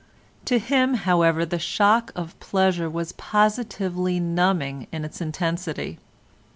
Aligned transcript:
To 0.45 0.57
him, 0.57 0.95
however, 0.95 1.45
the 1.45 1.59
shock 1.59 2.11
of 2.15 2.39
pleasure 2.39 2.89
was 2.89 3.11
positively 3.11 4.19
numbing 4.19 4.87
in 4.91 5.05
its 5.05 5.21
intensity. 5.21 5.99